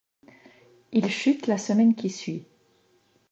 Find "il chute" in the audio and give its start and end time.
0.93-1.45